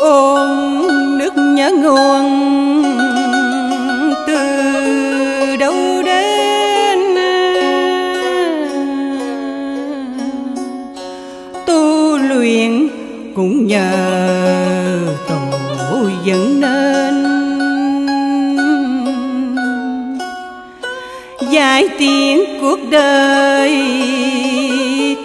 [0.00, 0.48] ôn
[1.18, 2.24] nước nhớ nguồn
[4.26, 6.98] từ đâu đến?
[11.66, 12.88] Tu luyện
[13.36, 13.92] cũng nhờ
[15.28, 15.36] tổ
[16.24, 16.59] dẫn
[21.80, 23.70] giải tiếng cuộc đời.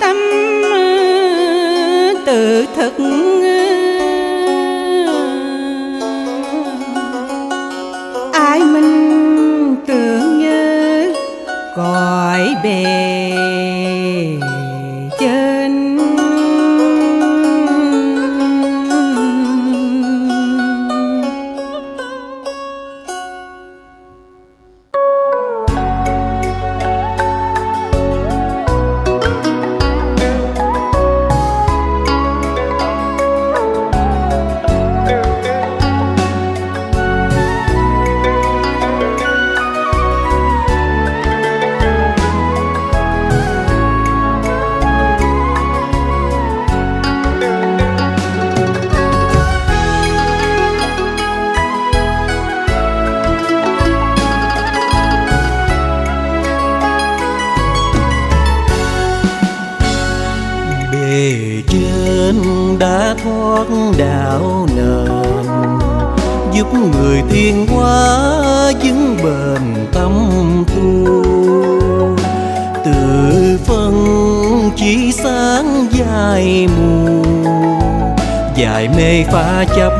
[0.01, 0.17] Tâm
[0.71, 3.65] ờ, tự thực ờ.
[8.33, 11.13] ai mình tưởng nhớ
[11.75, 13.04] cõi bề
[62.35, 63.65] trên đã thoát
[63.97, 65.23] đạo nền
[66.53, 70.13] giúp người tiên hóa vững bền tâm
[70.67, 71.23] tu.
[72.85, 73.93] Từ phân
[74.75, 77.23] chỉ sáng dài mù,
[78.55, 79.91] dài mê phá chấp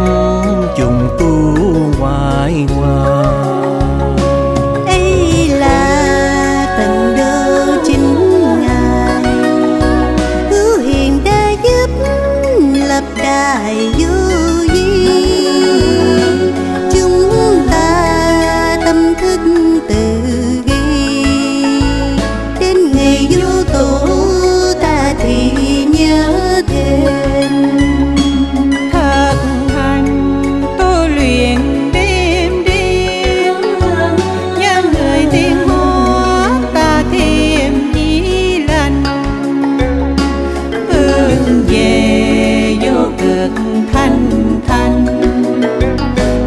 [41.67, 43.51] về vô cực
[43.93, 44.29] thanh
[44.67, 45.05] thanh.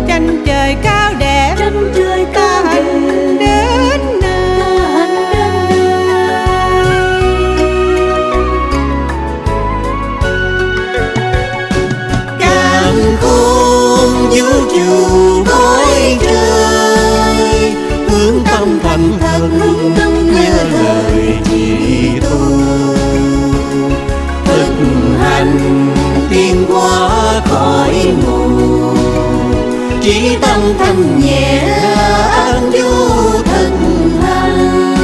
[0.09, 4.01] Tranh trời cao đẹp tranh trời ta hành đến
[12.41, 15.45] Càn khôn vũ trụ
[16.21, 17.75] trời
[18.09, 19.61] hướng tâm thành thần
[30.69, 31.59] chỉ thanh nhẹ
[32.31, 33.71] an du thực
[34.23, 34.95] hành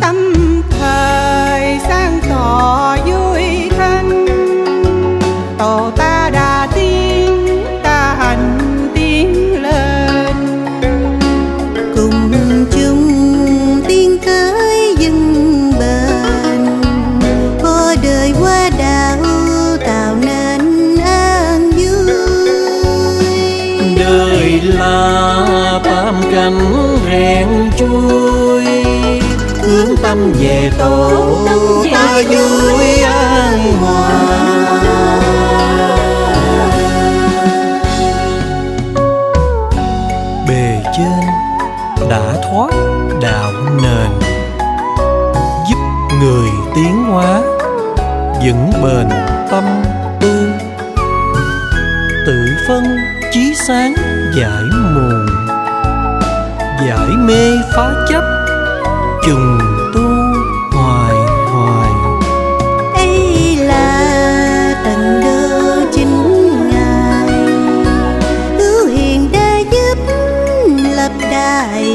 [0.00, 0.16] tâm
[0.70, 4.26] thời sang tỏ vui thanh
[5.58, 6.17] tổ ta
[27.88, 28.64] vui,
[29.62, 31.36] hướng tâm về tổ
[31.92, 34.18] ta vui an hòa.
[40.48, 41.20] Bề trên
[42.10, 42.70] đã thoát
[43.22, 44.10] đạo nền,
[45.70, 45.78] giúp
[46.20, 47.40] người tiến hóa
[48.44, 49.08] vững bền
[49.50, 49.64] tâm
[50.20, 50.50] tư.
[52.26, 52.84] Tự phân
[53.32, 53.94] chí sáng
[54.36, 55.07] giải mù
[56.88, 58.24] giải mê phá chấp
[59.26, 59.58] trùng
[59.94, 60.00] tu
[60.72, 61.14] hoài
[61.52, 61.90] hoài.
[62.94, 66.22] Ấy là tận đơ chính
[66.70, 67.28] ngài
[68.58, 69.98] hữu hiền đã giúp,
[70.96, 71.87] lập đài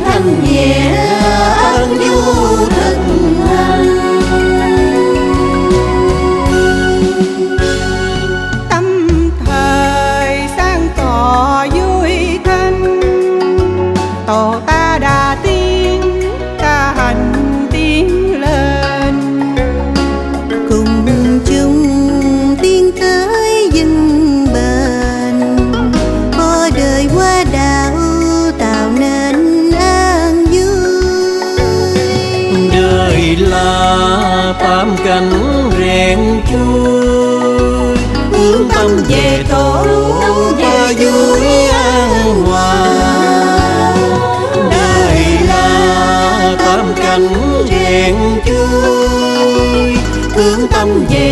[0.00, 0.74] thân nhẹ
[1.56, 2.22] an du
[2.66, 2.96] thực
[3.48, 3.86] hành
[8.68, 9.08] tâm
[9.46, 13.00] thời sáng tỏ vui thanh
[14.26, 14.54] tổ
[36.52, 37.96] chui
[38.32, 39.84] hướng tâm về tổ
[40.58, 42.84] và vui an hòa.
[44.70, 47.28] đời là tam cảnh
[47.70, 48.14] rèn
[48.46, 49.96] chui
[50.34, 51.31] hướng tâm về